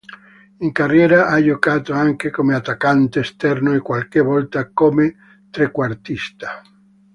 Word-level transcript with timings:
In 0.57 0.71
carriera 0.71 1.27
ha 1.27 1.39
giocato 1.43 1.93
anche 1.93 2.31
come 2.31 2.55
attaccante 2.55 3.19
esterno 3.19 3.71
e 3.73 3.81
qualche 3.81 4.19
volta 4.21 4.67
come 4.71 5.45
trequartista. 5.51 6.63